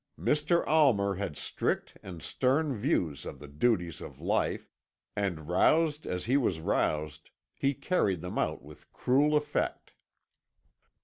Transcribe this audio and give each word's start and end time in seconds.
Mr. 0.19 0.65
Almer 0.65 1.13
had 1.13 1.37
strict 1.37 1.95
and 2.01 2.23
stern 2.23 2.75
views 2.75 3.23
of 3.23 3.37
the 3.37 3.47
duties 3.47 4.01
of 4.01 4.19
life, 4.19 4.67
and 5.15 5.47
roused 5.47 6.07
as 6.07 6.25
he 6.25 6.37
was 6.37 6.59
roused, 6.59 7.29
he 7.53 7.75
carried 7.75 8.21
them 8.21 8.39
out 8.39 8.63
with 8.63 8.91
cruel 8.93 9.37
effect. 9.37 9.93